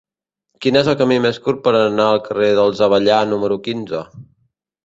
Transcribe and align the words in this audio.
Quin 0.63 0.79
és 0.79 0.87
el 0.93 0.95
camí 1.01 1.17
més 1.25 1.37
curt 1.43 1.61
per 1.67 1.75
anar 1.81 2.07
al 2.13 2.23
carrer 2.29 2.49
dels 2.61 2.83
Avellà 2.89 3.23
número 3.35 3.63
quinze? 3.69 4.03